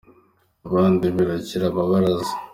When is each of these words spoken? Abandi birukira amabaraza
Abandi 0.67 1.05
birukira 1.15 1.65
amabaraza 1.71 2.31